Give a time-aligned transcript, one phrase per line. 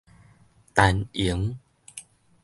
[0.73, 1.55] 陳瑩